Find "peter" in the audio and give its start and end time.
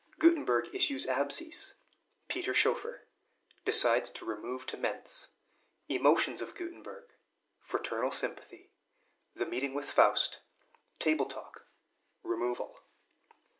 2.27-2.55